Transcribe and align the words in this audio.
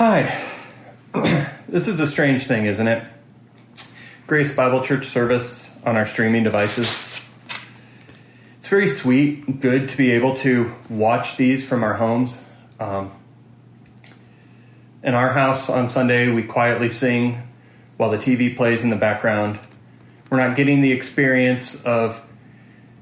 Hi. 0.00 0.34
this 1.68 1.86
is 1.86 2.00
a 2.00 2.06
strange 2.06 2.46
thing, 2.46 2.64
isn't 2.64 2.88
it? 2.88 3.04
Grace 4.26 4.50
Bible 4.50 4.82
Church 4.82 5.08
service 5.08 5.70
on 5.84 5.98
our 5.98 6.06
streaming 6.06 6.42
devices. 6.42 7.20
It's 8.58 8.68
very 8.68 8.88
sweet, 8.88 9.60
good 9.60 9.90
to 9.90 9.96
be 9.98 10.12
able 10.12 10.34
to 10.36 10.74
watch 10.88 11.36
these 11.36 11.66
from 11.66 11.84
our 11.84 11.96
homes. 11.96 12.42
Um, 12.78 13.12
in 15.02 15.12
our 15.12 15.34
house 15.34 15.68
on 15.68 15.86
Sunday, 15.86 16.30
we 16.30 16.44
quietly 16.44 16.88
sing 16.88 17.42
while 17.98 18.08
the 18.08 18.16
TV 18.16 18.56
plays 18.56 18.82
in 18.82 18.88
the 18.88 18.96
background. 18.96 19.60
We're 20.30 20.38
not 20.38 20.56
getting 20.56 20.80
the 20.80 20.92
experience 20.92 21.74
of 21.84 22.24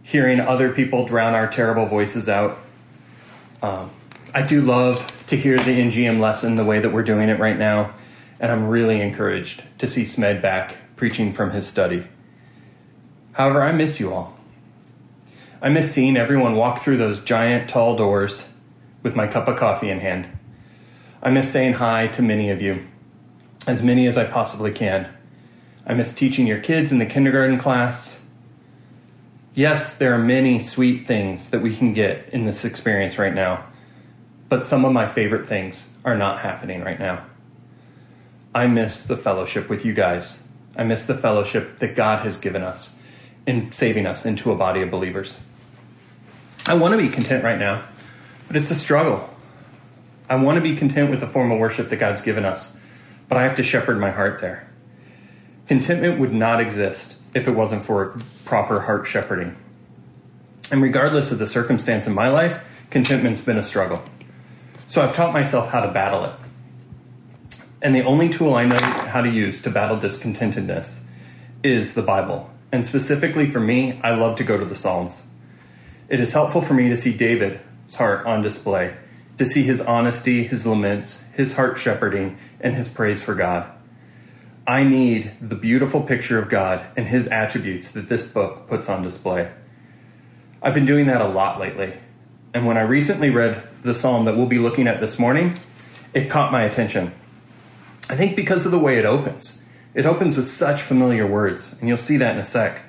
hearing 0.02 0.40
other 0.40 0.72
people 0.72 1.06
drown 1.06 1.34
our 1.34 1.46
terrible 1.46 1.86
voices 1.86 2.28
out. 2.28 2.58
Um, 3.62 3.92
I 4.34 4.42
do 4.42 4.60
love 4.60 5.10
to 5.28 5.38
hear 5.38 5.56
the 5.56 5.80
NGM 5.80 6.20
lesson 6.20 6.56
the 6.56 6.64
way 6.64 6.80
that 6.80 6.90
we're 6.90 7.02
doing 7.02 7.30
it 7.30 7.38
right 7.38 7.58
now, 7.58 7.94
and 8.38 8.52
I'm 8.52 8.68
really 8.68 9.00
encouraged 9.00 9.62
to 9.78 9.88
see 9.88 10.04
Smed 10.04 10.42
back 10.42 10.76
preaching 10.96 11.32
from 11.32 11.52
his 11.52 11.66
study. 11.66 12.06
However, 13.32 13.62
I 13.62 13.72
miss 13.72 13.98
you 13.98 14.12
all. 14.12 14.36
I 15.62 15.70
miss 15.70 15.90
seeing 15.90 16.18
everyone 16.18 16.56
walk 16.56 16.82
through 16.82 16.98
those 16.98 17.22
giant 17.22 17.70
tall 17.70 17.96
doors 17.96 18.44
with 19.02 19.16
my 19.16 19.26
cup 19.26 19.48
of 19.48 19.56
coffee 19.56 19.88
in 19.88 20.00
hand. 20.00 20.28
I 21.22 21.30
miss 21.30 21.50
saying 21.50 21.74
hi 21.74 22.08
to 22.08 22.20
many 22.20 22.50
of 22.50 22.60
you, 22.60 22.86
as 23.66 23.82
many 23.82 24.06
as 24.06 24.18
I 24.18 24.24
possibly 24.24 24.72
can. 24.72 25.08
I 25.86 25.94
miss 25.94 26.14
teaching 26.14 26.46
your 26.46 26.60
kids 26.60 26.92
in 26.92 26.98
the 26.98 27.06
kindergarten 27.06 27.58
class. 27.58 28.20
Yes, 29.54 29.96
there 29.96 30.12
are 30.12 30.18
many 30.18 30.62
sweet 30.62 31.08
things 31.08 31.48
that 31.48 31.62
we 31.62 31.74
can 31.74 31.94
get 31.94 32.28
in 32.30 32.44
this 32.44 32.66
experience 32.66 33.16
right 33.16 33.34
now 33.34 33.64
but 34.48 34.66
some 34.66 34.84
of 34.84 34.92
my 34.92 35.06
favorite 35.06 35.48
things 35.48 35.84
are 36.04 36.16
not 36.16 36.40
happening 36.40 36.82
right 36.82 36.98
now. 36.98 37.24
I 38.54 38.66
miss 38.66 39.06
the 39.06 39.16
fellowship 39.16 39.68
with 39.68 39.84
you 39.84 39.92
guys. 39.92 40.40
I 40.76 40.84
miss 40.84 41.06
the 41.06 41.16
fellowship 41.16 41.78
that 41.80 41.94
God 41.94 42.24
has 42.24 42.36
given 42.36 42.62
us 42.62 42.94
in 43.46 43.72
saving 43.72 44.06
us 44.06 44.24
into 44.24 44.50
a 44.52 44.56
body 44.56 44.82
of 44.82 44.90
believers. 44.90 45.38
I 46.66 46.74
want 46.74 46.92
to 46.92 46.98
be 46.98 47.08
content 47.08 47.44
right 47.44 47.58
now, 47.58 47.84
but 48.46 48.56
it's 48.56 48.70
a 48.70 48.74
struggle. 48.74 49.30
I 50.28 50.36
want 50.36 50.56
to 50.56 50.62
be 50.62 50.76
content 50.76 51.10
with 51.10 51.20
the 51.20 51.26
form 51.26 51.50
of 51.50 51.58
worship 51.58 51.88
that 51.88 51.96
God's 51.96 52.20
given 52.20 52.44
us, 52.44 52.76
but 53.28 53.38
I 53.38 53.44
have 53.44 53.56
to 53.56 53.62
shepherd 53.62 53.98
my 53.98 54.10
heart 54.10 54.40
there. 54.40 54.68
Contentment 55.66 56.18
would 56.18 56.32
not 56.32 56.60
exist 56.60 57.16
if 57.34 57.48
it 57.48 57.54
wasn't 57.54 57.84
for 57.84 58.18
proper 58.44 58.80
heart 58.82 59.06
shepherding. 59.06 59.56
And 60.70 60.82
regardless 60.82 61.32
of 61.32 61.38
the 61.38 61.46
circumstance 61.46 62.06
in 62.06 62.14
my 62.14 62.28
life, 62.28 62.86
contentment's 62.90 63.40
been 63.40 63.58
a 63.58 63.64
struggle. 63.64 64.02
So 64.88 65.02
I've 65.02 65.14
taught 65.14 65.34
myself 65.34 65.68
how 65.68 65.82
to 65.82 65.92
battle 65.92 66.24
it. 66.24 66.32
And 67.82 67.94
the 67.94 68.02
only 68.04 68.30
tool 68.30 68.54
I 68.54 68.64
know 68.64 68.78
how 68.78 69.20
to 69.20 69.28
use 69.28 69.60
to 69.62 69.70
battle 69.70 69.98
discontentedness 69.98 71.00
is 71.62 71.92
the 71.92 72.00
Bible. 72.00 72.50
And 72.72 72.86
specifically 72.86 73.50
for 73.50 73.60
me, 73.60 74.00
I 74.02 74.14
love 74.14 74.36
to 74.38 74.44
go 74.44 74.56
to 74.56 74.64
the 74.64 74.74
Psalms. 74.74 75.24
It 76.08 76.20
is 76.20 76.32
helpful 76.32 76.62
for 76.62 76.72
me 76.72 76.88
to 76.88 76.96
see 76.96 77.14
David's 77.14 77.96
heart 77.96 78.24
on 78.24 78.40
display, 78.40 78.96
to 79.36 79.44
see 79.44 79.62
his 79.62 79.82
honesty, 79.82 80.44
his 80.44 80.66
laments, 80.66 81.24
his 81.34 81.52
heart 81.52 81.76
shepherding, 81.76 82.38
and 82.58 82.74
his 82.74 82.88
praise 82.88 83.22
for 83.22 83.34
God. 83.34 83.70
I 84.66 84.84
need 84.84 85.34
the 85.38 85.54
beautiful 85.54 86.00
picture 86.00 86.38
of 86.38 86.48
God 86.48 86.86
and 86.96 87.08
his 87.08 87.26
attributes 87.28 87.90
that 87.90 88.08
this 88.08 88.26
book 88.26 88.66
puts 88.68 88.88
on 88.88 89.02
display. 89.02 89.52
I've 90.62 90.74
been 90.74 90.86
doing 90.86 91.06
that 91.08 91.20
a 91.20 91.28
lot 91.28 91.60
lately. 91.60 91.98
And 92.54 92.66
when 92.66 92.78
I 92.78 92.82
recently 92.82 93.28
read 93.28 93.67
the 93.82 93.94
psalm 93.94 94.24
that 94.24 94.36
we'll 94.36 94.46
be 94.46 94.58
looking 94.58 94.86
at 94.86 95.00
this 95.00 95.18
morning, 95.18 95.58
it 96.14 96.30
caught 96.30 96.52
my 96.52 96.62
attention. 96.62 97.12
I 98.08 98.16
think 98.16 98.36
because 98.36 98.64
of 98.64 98.72
the 98.72 98.78
way 98.78 98.98
it 98.98 99.04
opens. 99.04 99.62
It 99.94 100.06
opens 100.06 100.36
with 100.36 100.48
such 100.48 100.82
familiar 100.82 101.26
words, 101.26 101.74
and 101.80 101.88
you'll 101.88 101.98
see 101.98 102.16
that 102.18 102.34
in 102.34 102.40
a 102.40 102.44
sec. 102.44 102.82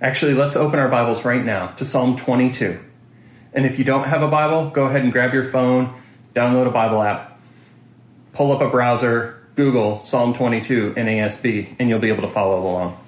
Actually, 0.00 0.34
let's 0.34 0.56
open 0.56 0.78
our 0.78 0.88
Bibles 0.88 1.24
right 1.24 1.44
now 1.44 1.68
to 1.68 1.84
Psalm 1.84 2.16
22. 2.16 2.78
And 3.52 3.66
if 3.66 3.78
you 3.78 3.84
don't 3.84 4.04
have 4.04 4.22
a 4.22 4.28
Bible, 4.28 4.70
go 4.70 4.86
ahead 4.86 5.02
and 5.02 5.12
grab 5.12 5.32
your 5.34 5.50
phone, 5.50 5.94
download 6.34 6.66
a 6.66 6.70
Bible 6.70 7.02
app, 7.02 7.38
pull 8.32 8.52
up 8.52 8.60
a 8.60 8.68
browser, 8.68 9.42
Google 9.54 10.04
Psalm 10.04 10.32
22 10.32 10.94
NASB, 10.94 11.76
and 11.78 11.88
you'll 11.88 11.98
be 11.98 12.08
able 12.08 12.22
to 12.22 12.32
follow 12.32 12.60
along. 12.60 12.98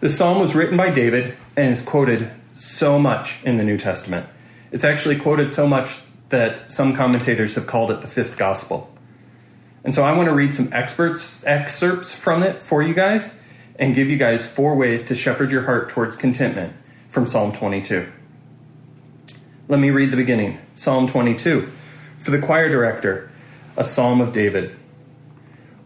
The 0.00 0.10
psalm 0.10 0.40
was 0.40 0.54
written 0.54 0.76
by 0.76 0.90
David 0.90 1.36
and 1.56 1.72
is 1.72 1.80
quoted 1.80 2.30
so 2.54 2.98
much 2.98 3.42
in 3.44 3.56
the 3.56 3.64
New 3.64 3.78
Testament. 3.78 4.26
It's 4.72 4.84
actually 4.84 5.18
quoted 5.18 5.52
so 5.52 5.66
much 5.66 6.00
that 6.30 6.72
some 6.72 6.94
commentators 6.94 7.54
have 7.54 7.66
called 7.66 7.90
it 7.90 8.00
the 8.00 8.08
fifth 8.08 8.38
gospel. 8.38 8.90
And 9.84 9.94
so 9.94 10.02
I 10.02 10.16
want 10.16 10.28
to 10.28 10.34
read 10.34 10.54
some 10.54 10.68
experts 10.72 11.44
excerpts 11.44 12.14
from 12.14 12.42
it 12.42 12.62
for 12.62 12.82
you 12.82 12.94
guys 12.94 13.34
and 13.78 13.94
give 13.94 14.08
you 14.08 14.16
guys 14.16 14.46
four 14.46 14.74
ways 14.76 15.04
to 15.04 15.14
shepherd 15.14 15.50
your 15.50 15.64
heart 15.64 15.90
towards 15.90 16.16
contentment 16.16 16.72
from 17.08 17.26
Psalm 17.26 17.52
22. 17.52 18.10
Let 19.68 19.78
me 19.78 19.90
read 19.90 20.10
the 20.10 20.16
beginning. 20.16 20.58
Psalm 20.74 21.06
22. 21.06 21.70
For 22.18 22.30
the 22.30 22.40
choir 22.40 22.68
director, 22.68 23.30
a 23.76 23.84
psalm 23.84 24.20
of 24.20 24.32
David. 24.32 24.76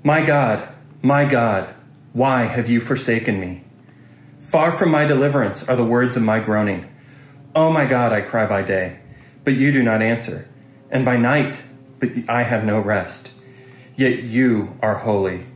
My 0.04 0.24
God, 0.24 0.68
my 1.02 1.24
God, 1.24 1.74
why 2.12 2.44
have 2.44 2.68
you 2.68 2.80
forsaken 2.80 3.40
me? 3.40 3.64
Far 4.38 4.76
from 4.76 4.90
my 4.90 5.04
deliverance 5.04 5.64
are 5.68 5.76
the 5.76 5.84
words 5.84 6.16
of 6.16 6.22
my 6.22 6.38
groaning. 6.38 6.88
Oh 7.56 7.70
my 7.70 7.86
God, 7.86 8.12
I 8.12 8.20
cry 8.20 8.44
by 8.44 8.60
day, 8.60 8.98
but 9.42 9.54
you 9.54 9.72
do 9.72 9.82
not 9.82 10.02
answer, 10.02 10.46
and 10.90 11.06
by 11.06 11.16
night, 11.16 11.62
but 11.98 12.10
I 12.28 12.42
have 12.42 12.64
no 12.64 12.78
rest. 12.78 13.30
Yet 13.96 14.24
you 14.24 14.76
are 14.82 14.98
holy. 14.98 15.46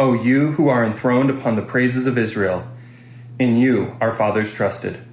O 0.00 0.14
you 0.14 0.52
who 0.52 0.68
are 0.68 0.82
enthroned 0.82 1.28
upon 1.28 1.54
the 1.54 1.60
praises 1.60 2.06
of 2.06 2.16
Israel, 2.16 2.66
in 3.38 3.58
you 3.58 3.98
our 4.00 4.12
fathers 4.12 4.54
trusted. 4.54 5.04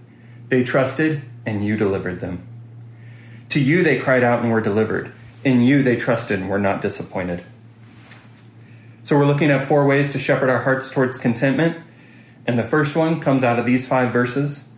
They 0.48 0.64
trusted, 0.64 1.24
and 1.46 1.66
you 1.66 1.76
delivered 1.76 2.22
them. 2.22 2.48
To 3.50 3.60
you 3.60 3.84
they 3.84 4.00
cried 4.00 4.24
out 4.24 4.42
and 4.42 4.50
were 4.50 4.62
delivered. 4.62 5.12
In 5.44 5.60
you 5.60 5.84
they 5.84 5.98
trusted 5.98 6.40
and 6.40 6.50
were 6.50 6.58
not 6.58 6.82
disappointed. 6.82 7.44
So 9.04 9.18
we're 9.18 9.26
looking 9.26 9.52
at 9.52 9.68
four 9.68 9.86
ways 9.86 10.14
to 10.14 10.20
shepherd 10.20 10.50
our 10.50 10.64
hearts 10.64 10.90
towards 10.90 11.18
contentment. 11.18 11.84
And 12.48 12.58
the 12.58 12.64
first 12.64 12.96
one 12.96 13.20
comes 13.20 13.44
out 13.44 13.60
of 13.60 13.66
these 13.66 13.86
five 13.86 14.14
verses 14.14 14.70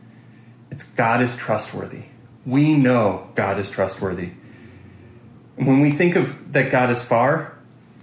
it's 0.76 0.84
God 0.84 1.22
is 1.22 1.38
trustworthy. 1.38 2.04
We 2.46 2.74
know 2.74 3.30
God 3.34 3.58
is 3.60 3.70
trustworthy. 3.70 4.32
And 5.58 5.68
when 5.68 5.80
we 5.80 5.90
think 5.90 6.18
of 6.18 6.52
that 6.52 6.70
God 6.70 6.90
is 6.90 7.02
far, 7.02 7.58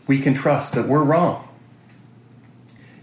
we 0.06 0.18
can 0.18 0.32
trust 0.32 0.72
that 0.74 0.88
we're 0.88 1.04
wrong. 1.04 1.46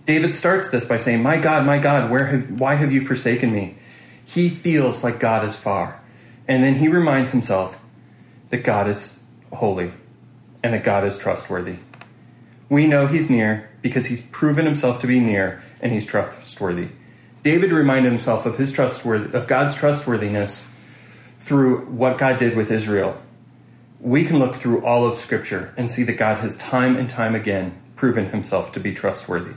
David 0.07 0.33
starts 0.33 0.71
this 0.71 0.85
by 0.85 0.97
saying, 0.97 1.21
My 1.21 1.37
God, 1.37 1.67
my 1.67 1.77
God, 1.77 2.09
where 2.09 2.25
have, 2.25 2.59
why 2.59 2.75
have 2.75 2.91
you 2.91 3.05
forsaken 3.05 3.53
me? 3.53 3.77
He 4.25 4.49
feels 4.49 5.03
like 5.03 5.19
God 5.19 5.45
is 5.45 5.55
far. 5.55 6.01
And 6.47 6.63
then 6.63 6.75
he 6.75 6.87
reminds 6.87 7.31
himself 7.31 7.77
that 8.49 8.63
God 8.63 8.87
is 8.87 9.19
holy 9.53 9.93
and 10.63 10.73
that 10.73 10.83
God 10.83 11.03
is 11.03 11.15
trustworthy. 11.15 11.77
We 12.69 12.87
know 12.87 13.05
he's 13.05 13.29
near 13.29 13.69
because 13.83 14.07
he's 14.07 14.21
proven 14.21 14.65
himself 14.65 14.99
to 15.01 15.07
be 15.07 15.19
near 15.19 15.61
and 15.79 15.91
he's 15.91 16.07
trustworthy. 16.07 16.89
David 17.43 17.71
reminded 17.71 18.11
himself 18.11 18.45
of 18.45 18.57
his 18.57 18.71
trustworthy 18.71 19.35
of 19.37 19.47
God's 19.47 19.75
trustworthiness 19.75 20.71
through 21.39 21.85
what 21.85 22.17
God 22.17 22.37
did 22.37 22.55
with 22.55 22.71
Israel. 22.71 23.17
We 23.99 24.25
can 24.25 24.39
look 24.39 24.55
through 24.55 24.85
all 24.85 25.05
of 25.05 25.17
Scripture 25.17 25.73
and 25.77 25.89
see 25.89 26.03
that 26.03 26.13
God 26.13 26.37
has 26.37 26.57
time 26.57 26.95
and 26.95 27.09
time 27.09 27.35
again 27.35 27.79
proven 27.95 28.29
himself 28.29 28.71
to 28.73 28.79
be 28.79 28.93
trustworthy. 28.93 29.53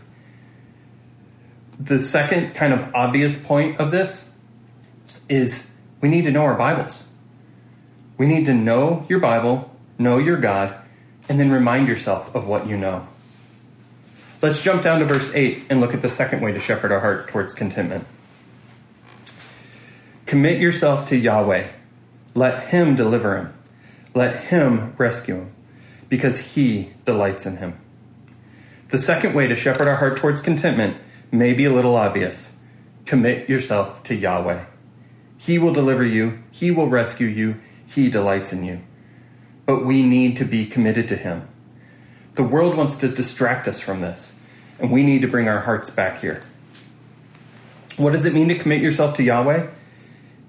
The 1.78 1.98
second 1.98 2.54
kind 2.54 2.72
of 2.72 2.92
obvious 2.94 3.41
point 3.41 3.78
of 3.78 3.91
this 3.91 4.34
is 5.28 5.72
we 6.00 6.09
need 6.09 6.22
to 6.22 6.31
know 6.31 6.42
our 6.42 6.56
Bibles. 6.56 7.09
We 8.19 8.26
need 8.26 8.47
to 8.47 8.54
know 8.54 9.06
your 9.09 9.19
Bible, 9.19 9.75
know 9.98 10.19
your 10.19 10.36
God, 10.36 10.74
and 11.28 11.41
then 11.41 11.51
remind 11.51 11.89
yourself 11.89 12.34
of 12.34 12.47
what 12.47 12.66
you 12.68 12.77
know. 12.77 13.09
Let's 14.42 14.60
jump 14.60 14.83
down 14.83 14.98
to 14.98 15.04
verse 15.04 15.33
8 15.33 15.66
and 15.71 15.80
look 15.80 15.94
at 15.94 16.03
the 16.03 16.09
second 16.09 16.41
way 16.41 16.50
to 16.50 16.59
shepherd 16.59 16.91
our 16.91 16.98
heart 16.98 17.28
towards 17.28 17.54
contentment. 17.54 18.09
Commit 20.27 20.60
yourself 20.60 21.09
to 21.10 21.16
Yahweh. 21.16 21.68
Let 22.34 22.71
Him 22.71 22.97
deliver 22.97 23.39
him. 23.39 23.54
Let 24.16 24.47
Him 24.47 24.94
rescue 24.98 25.36
him, 25.36 25.53
because 26.09 26.54
He 26.54 26.91
delights 27.04 27.47
in 27.47 27.59
him. 27.59 27.78
The 28.89 28.98
second 28.98 29.33
way 29.33 29.47
to 29.47 29.54
shepherd 29.54 29.86
our 29.86 29.97
heart 29.97 30.16
towards 30.16 30.41
contentment 30.41 30.97
may 31.30 31.53
be 31.53 31.65
a 31.65 31.72
little 31.72 31.95
obvious. 31.95 32.53
Commit 33.06 33.48
yourself 33.48 34.03
to 34.03 34.16
Yahweh. 34.16 34.65
He 35.38 35.56
will 35.56 35.72
deliver 35.72 36.04
you, 36.04 36.42
He 36.50 36.72
will 36.72 36.88
rescue 36.88 37.28
you, 37.28 37.60
He 37.86 38.10
delights 38.10 38.53
in 38.53 38.65
you. 38.65 38.80
But 39.66 39.86
we 39.86 40.03
need 40.03 40.36
to 40.38 40.45
be 40.45 40.66
committed 40.66 41.06
to 41.09 41.16
Him. 41.16 41.47
The 42.34 42.43
world 42.43 42.77
wants 42.77 42.97
to 42.99 43.09
distract 43.09 43.69
us 43.69 43.81
from 43.81 44.01
this, 44.01 44.39
and 44.79 44.91
we 44.91 45.03
need 45.03 45.21
to 45.23 45.29
bring 45.29 45.49
our 45.49 45.61
hearts 45.61 45.91
back 45.91 46.21
here. 46.21 46.43
What 47.99 48.13
does 48.13 48.25
it 48.25 48.33
mean 48.33 48.49
to 48.49 48.59
commit 48.59 48.81
yourself 48.81 49.15
to 49.17 49.23
Yahweh? 49.23 49.69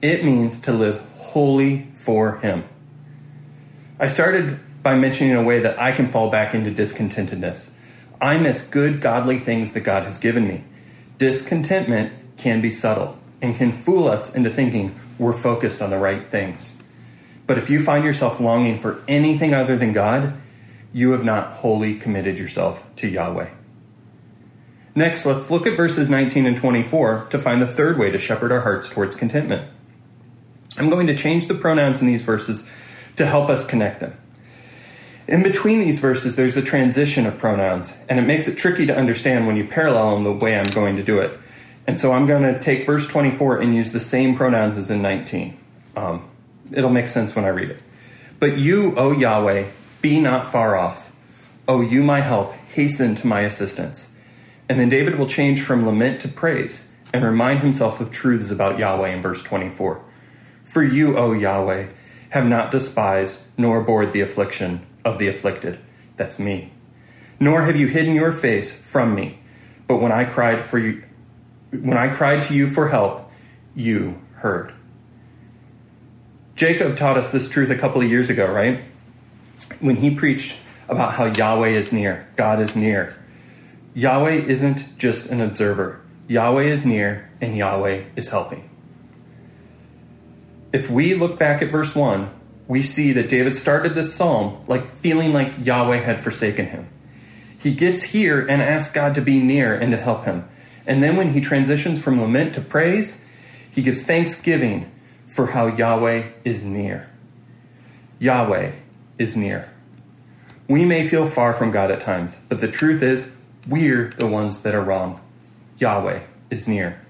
It 0.01 0.23
means 0.23 0.59
to 0.61 0.71
live 0.71 1.01
wholly 1.17 1.89
for 1.95 2.37
Him. 2.37 2.63
I 3.99 4.07
started 4.07 4.59
by 4.81 4.95
mentioning 4.95 5.35
a 5.35 5.43
way 5.43 5.59
that 5.59 5.77
I 5.77 5.91
can 5.91 6.07
fall 6.07 6.29
back 6.29 6.53
into 6.53 6.71
discontentedness. 6.71 7.71
I 8.21 8.37
miss 8.37 8.61
good, 8.61 9.01
godly 9.01 9.39
things 9.39 9.73
that 9.73 9.81
God 9.81 10.03
has 10.03 10.17
given 10.17 10.47
me. 10.47 10.63
Discontentment 11.17 12.13
can 12.37 12.61
be 12.61 12.71
subtle 12.71 13.17
and 13.41 13.55
can 13.55 13.73
fool 13.73 14.07
us 14.07 14.33
into 14.33 14.49
thinking 14.49 14.97
we're 15.19 15.33
focused 15.33 15.81
on 15.81 15.89
the 15.89 15.97
right 15.97 16.29
things. 16.29 16.81
But 17.45 17.57
if 17.57 17.69
you 17.69 17.83
find 17.83 18.05
yourself 18.05 18.39
longing 18.39 18.79
for 18.79 19.03
anything 19.07 19.53
other 19.53 19.77
than 19.77 19.91
God, 19.91 20.33
you 20.93 21.11
have 21.11 21.23
not 21.23 21.53
wholly 21.53 21.95
committed 21.95 22.37
yourself 22.37 22.83
to 22.97 23.07
Yahweh. 23.07 23.49
Next, 24.95 25.25
let's 25.25 25.49
look 25.49 25.65
at 25.65 25.75
verses 25.75 26.07
19 26.07 26.45
and 26.45 26.55
24 26.55 27.27
to 27.31 27.39
find 27.39 27.61
the 27.61 27.67
third 27.67 27.97
way 27.97 28.11
to 28.11 28.19
shepherd 28.19 28.51
our 28.51 28.61
hearts 28.61 28.87
towards 28.87 29.15
contentment. 29.15 29.69
I'm 30.77 30.89
going 30.89 31.07
to 31.07 31.15
change 31.15 31.47
the 31.47 31.55
pronouns 31.55 31.99
in 31.99 32.07
these 32.07 32.21
verses 32.21 32.69
to 33.15 33.25
help 33.25 33.49
us 33.49 33.65
connect 33.65 33.99
them. 33.99 34.15
In 35.27 35.41
between 35.41 35.79
these 35.79 35.99
verses, 35.99 36.35
there's 36.35 36.57
a 36.57 36.61
transition 36.61 37.25
of 37.25 37.39
pronouns, 37.39 37.93
and 38.07 38.19
it 38.19 38.23
makes 38.23 38.47
it 38.47 38.57
tricky 38.57 38.85
to 38.85 38.95
understand 38.95 39.47
when 39.47 39.55
you 39.55 39.65
parallel 39.65 40.15
them 40.15 40.23
the 40.23 40.31
way 40.31 40.57
I'm 40.57 40.65
going 40.65 40.95
to 40.97 41.03
do 41.03 41.19
it. 41.19 41.39
And 41.87 41.99
so 41.99 42.11
I'm 42.11 42.25
going 42.25 42.43
to 42.43 42.59
take 42.59 42.85
verse 42.85 43.07
24 43.07 43.61
and 43.61 43.75
use 43.75 43.91
the 43.91 43.99
same 43.99 44.35
pronouns 44.35 44.77
as 44.77 44.91
in 44.91 45.01
19. 45.01 45.57
Um, 45.95 46.29
it'll 46.71 46.89
make 46.89 47.09
sense 47.09 47.35
when 47.35 47.45
I 47.45 47.49
read 47.49 47.71
it. 47.71 47.81
But 48.39 48.57
you, 48.57 48.95
O 48.95 49.11
Yahweh, 49.11 49.69
be 50.03 50.19
not 50.19 50.51
far 50.51 50.75
off. 50.75 51.11
O 51.65 51.79
you, 51.79 52.03
my 52.03 52.19
help, 52.19 52.53
hasten 52.53 53.15
to 53.15 53.25
my 53.25 53.39
assistance. 53.39 54.09
And 54.67 54.77
then 54.77 54.89
David 54.89 55.17
will 55.17 55.27
change 55.27 55.61
from 55.61 55.85
lament 55.85 56.21
to 56.21 56.27
praise 56.27 56.85
and 57.13 57.23
remind 57.23 57.59
himself 57.59 58.01
of 58.01 58.11
truths 58.11 58.51
about 58.51 58.77
Yahweh 58.77 59.07
in 59.07 59.21
verse 59.21 59.41
24. 59.41 60.03
For 60.65 60.83
you, 60.83 61.17
O 61.17 61.31
Yahweh, 61.31 61.91
have 62.31 62.45
not 62.45 62.69
despised 62.69 63.43
nor 63.57 63.79
abhorred 63.79 64.11
the 64.11 64.19
affliction 64.19 64.85
of 65.05 65.19
the 65.19 65.29
afflicted. 65.29 65.79
That's 66.17 66.37
me. 66.37 66.73
Nor 67.39 67.63
have 67.63 67.77
you 67.77 67.87
hidden 67.87 68.13
your 68.13 68.33
face 68.33 68.73
from 68.73 69.15
me. 69.15 69.39
But 69.87 69.97
when 69.97 70.11
I 70.11 70.25
cried 70.25 70.65
for 70.65 70.79
you, 70.79 71.03
when 71.71 71.97
I 71.97 72.13
cried 72.13 72.43
to 72.43 72.53
you 72.53 72.69
for 72.69 72.89
help, 72.89 73.31
you 73.73 74.21
heard. 74.35 74.73
Jacob 76.55 76.97
taught 76.97 77.17
us 77.17 77.31
this 77.31 77.47
truth 77.47 77.69
a 77.69 77.77
couple 77.77 78.01
of 78.01 78.09
years 78.09 78.29
ago, 78.29 78.51
right? 78.51 78.83
When 79.83 79.97
he 79.97 80.15
preached 80.15 80.55
about 80.87 81.15
how 81.15 81.25
Yahweh 81.25 81.71
is 81.71 81.91
near, 81.91 82.25
God 82.37 82.61
is 82.61 82.73
near. 82.73 83.17
Yahweh 83.93 84.45
isn't 84.45 84.97
just 84.97 85.29
an 85.29 85.41
observer. 85.41 85.99
Yahweh 86.29 86.63
is 86.63 86.85
near 86.85 87.29
and 87.41 87.57
Yahweh 87.57 88.05
is 88.15 88.29
helping. 88.29 88.69
If 90.71 90.89
we 90.89 91.15
look 91.15 91.37
back 91.37 91.61
at 91.61 91.69
verse 91.69 91.93
1, 91.93 92.29
we 92.65 92.81
see 92.81 93.11
that 93.11 93.27
David 93.27 93.57
started 93.57 93.93
this 93.93 94.15
psalm 94.15 94.63
like 94.67 94.95
feeling 94.95 95.33
like 95.33 95.65
Yahweh 95.65 95.97
had 95.97 96.23
forsaken 96.23 96.67
him. 96.67 96.87
He 97.59 97.73
gets 97.73 98.03
here 98.03 98.39
and 98.39 98.61
asks 98.61 98.93
God 98.93 99.13
to 99.15 99.21
be 99.21 99.41
near 99.41 99.75
and 99.75 99.91
to 99.91 99.97
help 99.97 100.23
him. 100.23 100.47
And 100.87 101.03
then 101.03 101.17
when 101.17 101.33
he 101.33 101.41
transitions 101.41 101.99
from 101.99 102.21
lament 102.21 102.55
to 102.55 102.61
praise, 102.61 103.21
he 103.69 103.81
gives 103.81 104.03
thanksgiving 104.03 104.89
for 105.27 105.47
how 105.47 105.67
Yahweh 105.67 106.29
is 106.45 106.63
near. 106.63 107.09
Yahweh 108.19 108.71
is 109.17 109.35
near. 109.35 109.72
We 110.67 110.85
may 110.85 111.07
feel 111.07 111.29
far 111.29 111.53
from 111.53 111.71
God 111.71 111.91
at 111.91 112.01
times, 112.01 112.37
but 112.47 112.61
the 112.61 112.67
truth 112.67 113.01
is, 113.01 113.31
we're 113.67 114.09
the 114.17 114.27
ones 114.27 114.61
that 114.61 114.75
are 114.75 114.81
wrong. 114.81 115.21
Yahweh 115.77 116.21
is 116.49 116.67
near. 116.67 117.01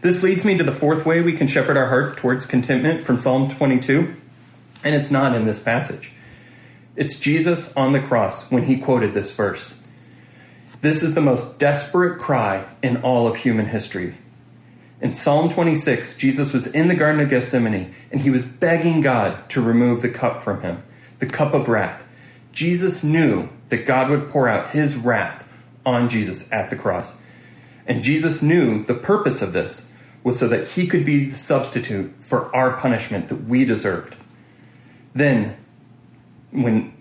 This 0.00 0.22
leads 0.22 0.44
me 0.44 0.56
to 0.58 0.64
the 0.64 0.72
fourth 0.72 1.06
way 1.06 1.20
we 1.20 1.32
can 1.32 1.46
shepherd 1.46 1.76
our 1.76 1.88
heart 1.88 2.16
towards 2.16 2.46
contentment 2.46 3.04
from 3.04 3.18
Psalm 3.18 3.50
22, 3.50 4.14
and 4.82 4.94
it's 4.94 5.10
not 5.10 5.34
in 5.34 5.44
this 5.44 5.60
passage. 5.60 6.12
It's 6.96 7.18
Jesus 7.18 7.74
on 7.74 7.92
the 7.92 8.00
cross 8.00 8.50
when 8.50 8.64
he 8.64 8.78
quoted 8.78 9.14
this 9.14 9.32
verse. 9.32 9.80
This 10.80 11.02
is 11.02 11.14
the 11.14 11.22
most 11.22 11.58
desperate 11.58 12.20
cry 12.20 12.66
in 12.82 12.98
all 12.98 13.26
of 13.26 13.36
human 13.36 13.66
history. 13.66 14.16
In 15.00 15.12
Psalm 15.12 15.50
26, 15.50 16.16
Jesus 16.16 16.52
was 16.52 16.66
in 16.66 16.88
the 16.88 16.94
Garden 16.94 17.20
of 17.20 17.30
Gethsemane 17.30 17.94
and 18.12 18.20
he 18.20 18.30
was 18.30 18.44
begging 18.44 19.00
God 19.00 19.48
to 19.50 19.62
remove 19.62 20.02
the 20.02 20.08
cup 20.08 20.42
from 20.42 20.60
him, 20.60 20.82
the 21.18 21.26
cup 21.26 21.54
of 21.54 21.68
wrath. 21.68 22.03
Jesus 22.54 23.02
knew 23.04 23.48
that 23.68 23.86
God 23.86 24.08
would 24.10 24.30
pour 24.30 24.48
out 24.48 24.70
his 24.70 24.96
wrath 24.96 25.46
on 25.84 26.08
Jesus 26.08 26.50
at 26.52 26.70
the 26.70 26.76
cross. 26.76 27.14
And 27.86 28.02
Jesus 28.02 28.42
knew 28.42 28.84
the 28.84 28.94
purpose 28.94 29.42
of 29.42 29.52
this 29.52 29.88
was 30.22 30.38
so 30.38 30.48
that 30.48 30.68
he 30.68 30.86
could 30.86 31.04
be 31.04 31.26
the 31.26 31.38
substitute 31.38 32.14
for 32.20 32.54
our 32.56 32.76
punishment 32.76 33.28
that 33.28 33.44
we 33.44 33.64
deserved. 33.64 34.16
Then, 35.14 35.56
when 36.50 36.94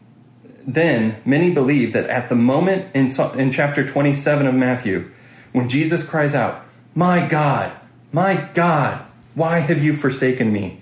then 0.65 1.21
many 1.25 1.53
believe 1.53 1.94
that 1.94 2.09
at 2.09 2.29
the 2.29 2.35
moment 2.35 2.94
in, 2.94 3.09
in 3.38 3.51
chapter 3.51 3.85
27 3.85 4.47
of 4.47 4.56
Matthew, 4.56 5.09
when 5.51 5.69
Jesus 5.69 6.03
cries 6.03 6.35
out, 6.35 6.65
My 6.95 7.27
God, 7.27 7.71
my 8.11 8.49
God, 8.53 9.06
why 9.35 9.59
have 9.59 9.83
you 9.83 9.95
forsaken 9.95 10.51
me? 10.51 10.81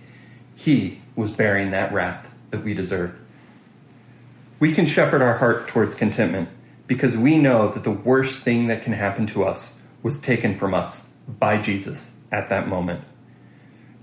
He 0.56 1.02
was 1.16 1.32
bearing 1.32 1.72
that 1.72 1.92
wrath 1.92 2.30
that 2.52 2.64
we 2.64 2.74
deserved. 2.74 3.21
We 4.62 4.74
can 4.74 4.86
shepherd 4.86 5.24
our 5.24 5.40
heart 5.40 5.68
towards 5.68 5.96
contentment 5.96 6.48
because 6.86 7.18
we 7.18 7.36
know 7.40 7.72
that 7.72 7.84
the 7.84 7.90
worst 7.90 8.44
thing 8.44 8.68
that 8.68 8.84
can 8.84 8.94
happen 8.94 9.26
to 9.28 9.44
us 9.44 9.80
was 10.04 10.20
taken 10.20 10.56
from 10.56 10.76
us 10.76 11.08
by 11.28 11.60
Jesus 11.60 12.12
at 12.32 12.48
that 12.50 12.68
moment. 12.68 13.04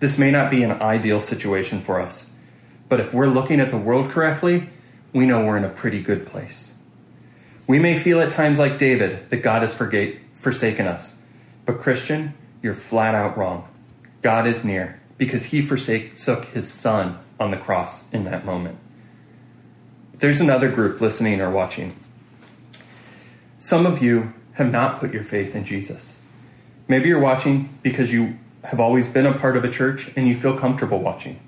This 0.00 0.18
may 0.18 0.32
not 0.32 0.50
be 0.50 0.64
an 0.64 0.72
ideal 0.82 1.20
situation 1.20 1.80
for 1.80 2.00
us, 2.00 2.26
but 2.88 2.98
if 2.98 3.14
we're 3.14 3.28
looking 3.28 3.60
at 3.60 3.70
the 3.70 3.78
world 3.78 4.10
correctly, 4.10 4.70
we 5.12 5.26
know 5.26 5.44
we're 5.44 5.56
in 5.56 5.64
a 5.64 5.68
pretty 5.68 6.02
good 6.02 6.26
place. 6.26 6.74
We 7.68 7.78
may 7.78 8.02
feel 8.02 8.20
at 8.20 8.32
times 8.32 8.58
like 8.58 8.78
David 8.78 9.30
that 9.30 9.44
God 9.44 9.62
has 9.62 9.74
forsaken 9.74 10.88
us, 10.88 11.14
but 11.66 11.80
Christian, 11.80 12.34
you're 12.64 12.74
flat 12.74 13.14
out 13.14 13.38
wrong. 13.38 13.68
God 14.22 14.44
is 14.44 14.64
near 14.64 15.00
because 15.18 15.46
he 15.46 15.62
forsook 15.62 16.46
his 16.46 16.68
son 16.68 17.20
on 17.38 17.52
the 17.52 17.56
cross 17.56 18.10
in 18.10 18.24
that 18.24 18.44
moment. 18.44 18.80
There's 20.18 20.40
another 20.40 20.68
group 20.68 21.00
listening 21.00 21.40
or 21.40 21.48
watching. 21.48 21.96
Some 23.58 23.86
of 23.86 24.02
you 24.02 24.34
have 24.54 24.70
not 24.70 24.98
put 24.98 25.14
your 25.14 25.22
faith 25.22 25.54
in 25.54 25.64
Jesus. 25.64 26.16
Maybe 26.88 27.08
you're 27.08 27.20
watching 27.20 27.78
because 27.82 28.12
you 28.12 28.36
have 28.64 28.80
always 28.80 29.06
been 29.06 29.26
a 29.26 29.38
part 29.38 29.56
of 29.56 29.62
a 29.62 29.70
church 29.70 30.10
and 30.16 30.26
you 30.26 30.36
feel 30.36 30.58
comfortable 30.58 30.98
watching. 30.98 31.38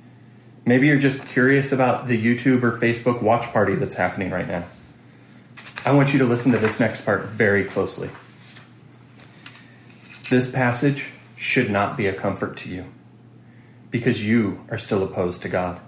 Maybe 0.65 0.87
you're 0.87 0.99
just 0.99 1.27
curious 1.27 1.73
about 1.73 2.07
the 2.07 2.23
YouTube 2.23 2.63
or 2.63 2.79
Facebook 2.79 3.21
watch 3.21 3.47
party 3.53 3.75
that's 3.75 3.97
happening 3.97 4.31
right 4.31 4.47
now. 4.47 4.67
I 5.85 5.93
want 5.93 6.13
you 6.13 6.21
to 6.21 6.25
listen 6.25 6.53
to 6.53 6.59
this 6.59 6.79
next 6.79 7.05
part 7.05 7.25
very 7.25 7.65
closely. 7.65 8.11
This 10.31 10.49
passage 10.49 11.07
should 11.35 11.71
not 11.71 11.97
be 11.97 12.07
a 12.07 12.13
comfort 12.13 12.57
to 12.59 12.69
you 12.69 12.85
because 13.91 14.25
you 14.25 14.65
are 14.71 14.79
still 14.79 15.03
opposed 15.03 15.43
to 15.43 15.49
God. 15.49 15.81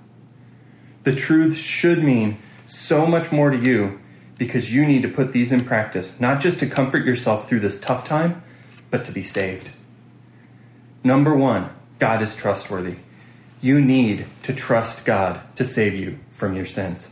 The 1.04 1.14
truth 1.14 1.57
should 1.57 2.02
mean 2.02 2.38
so 2.73 3.07
much 3.07 3.31
more 3.31 3.50
to 3.50 3.59
you 3.59 4.00
because 4.38 4.73
you 4.73 4.87
need 4.87 5.02
to 5.02 5.09
put 5.09 5.33
these 5.33 5.52
in 5.52 5.62
practice, 5.62 6.19
not 6.19 6.41
just 6.41 6.59
to 6.59 6.67
comfort 6.67 7.05
yourself 7.05 7.47
through 7.47 7.61
this 7.61 7.79
tough 7.79 8.02
time, 8.02 8.43
but 8.91 9.05
to 9.05 9.12
be 9.12 9.23
saved. 9.23 9.69
Number 11.05 11.37
one, 11.37 11.71
God 11.99 12.23
is 12.23 12.35
trustworthy. 12.35 12.97
You 13.61 13.79
need 13.79 14.26
to 14.45 14.55
trust 14.55 15.05
God 15.05 15.41
to 15.57 15.67
save 15.67 15.95
you 15.95 16.19
from 16.31 16.57
your 16.57 16.64
sins. 16.64 17.11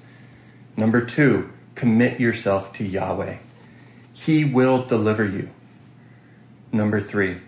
Number 0.79 1.05
two, 1.05 1.50
commit 1.75 2.19
yourself 2.19 2.73
to 2.75 2.85
Yahweh. 2.85 3.37
He 4.14 4.45
will 4.47 4.85
deliver 4.85 5.25
you. 5.25 5.50
Number 6.73 7.00
three, 7.00 7.38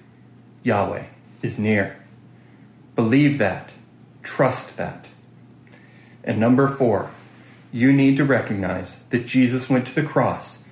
Yahweh 0.63 1.07
is 1.41 1.59
near. 1.59 1.97
Believe 2.95 3.39
that. 3.39 3.71
Trust 4.23 4.77
that. 4.77 5.07
And 6.23 6.39
number 6.39 6.69
four, 6.69 7.11
you 7.73 7.91
need 7.91 8.19
to 8.19 8.25
recognize 8.25 9.01
that 9.05 9.27
Jesus 9.27 9.71
went 9.71 9.87
to 9.87 9.95
the 9.95 10.03
cross 10.03 10.65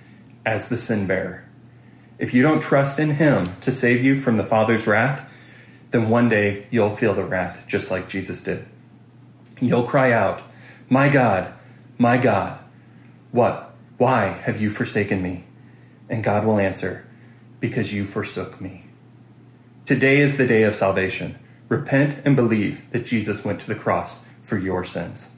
as 0.44 0.68
the 0.68 0.76
sin 0.76 1.06
bearer. 1.06 1.44
If 2.18 2.34
you 2.34 2.42
don't 2.42 2.60
trust 2.60 2.98
in 2.98 3.12
him 3.12 3.56
to 3.62 3.72
save 3.72 4.04
you 4.04 4.20
from 4.20 4.36
the 4.36 4.44
Father's 4.44 4.86
wrath, 4.86 5.26
then 5.90 6.10
one 6.10 6.28
day 6.28 6.66
you'll 6.70 6.96
feel 6.96 7.14
the 7.14 7.24
wrath 7.24 7.64
just 7.66 7.90
like 7.90 8.08
Jesus 8.08 8.42
did. 8.42 8.66
You'll 9.60 9.84
cry 9.84 10.12
out, 10.12 10.42
My 10.90 11.08
God, 11.08 11.54
my 11.96 12.18
God, 12.18 12.58
what? 13.32 13.74
Why 13.96 14.26
have 14.26 14.60
you 14.60 14.70
forsaken 14.70 15.22
me? 15.22 15.44
And 16.10 16.22
God 16.22 16.44
will 16.44 16.58
answer, 16.58 17.06
Because 17.60 17.94
you 17.94 18.04
forsook 18.04 18.60
me. 18.60 18.84
Today 19.86 20.20
is 20.20 20.36
the 20.36 20.46
day 20.46 20.64
of 20.64 20.74
salvation. 20.74 21.38
Repent 21.68 22.18
and 22.26 22.36
believe 22.36 22.82
that 22.90 23.06
Jesus 23.06 23.44
went 23.44 23.60
to 23.60 23.66
the 23.66 23.74
cross 23.74 24.24
for 24.42 24.58
your 24.58 24.84
sins. 24.84 25.28